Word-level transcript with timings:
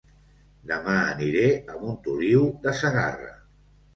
Dema 0.71 0.95
aniré 1.01 1.43
a 1.51 1.77
Montoliu 1.83 2.47
de 2.65 2.75
Segarra 2.79 3.31